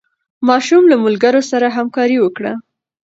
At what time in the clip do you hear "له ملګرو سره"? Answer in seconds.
0.91-1.67